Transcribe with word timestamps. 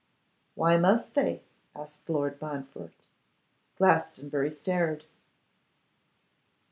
'Why 0.55 0.77
must 0.77 1.13
they?' 1.13 1.43
asked 1.75 2.09
Lord 2.09 2.41
Montfort. 2.41 2.95
Glastonbury 3.77 4.49
stared. 4.49 5.05